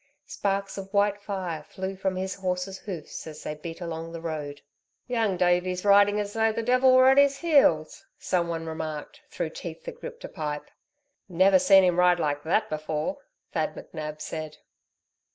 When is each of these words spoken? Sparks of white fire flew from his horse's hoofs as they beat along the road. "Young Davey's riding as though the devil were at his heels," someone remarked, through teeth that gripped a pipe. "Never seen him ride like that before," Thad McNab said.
Sparks 0.25 0.79
of 0.79 0.91
white 0.95 1.21
fire 1.21 1.61
flew 1.61 1.95
from 1.95 2.15
his 2.15 2.33
horse's 2.33 2.79
hoofs 2.79 3.27
as 3.27 3.43
they 3.43 3.53
beat 3.53 3.79
along 3.79 4.11
the 4.11 4.19
road. 4.19 4.61
"Young 5.05 5.37
Davey's 5.37 5.85
riding 5.85 6.19
as 6.19 6.33
though 6.33 6.51
the 6.51 6.63
devil 6.63 6.95
were 6.95 7.09
at 7.09 7.19
his 7.19 7.37
heels," 7.37 8.03
someone 8.17 8.65
remarked, 8.65 9.21
through 9.29 9.51
teeth 9.51 9.83
that 9.85 9.99
gripped 10.01 10.23
a 10.23 10.27
pipe. 10.27 10.71
"Never 11.29 11.59
seen 11.59 11.83
him 11.83 11.99
ride 11.99 12.19
like 12.19 12.41
that 12.41 12.67
before," 12.67 13.19
Thad 13.51 13.75
McNab 13.75 14.19
said. 14.21 14.57